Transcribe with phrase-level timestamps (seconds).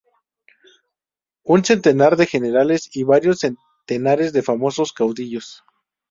[1.55, 5.63] Un centenar de generales y varios centenares de famosos caudillos.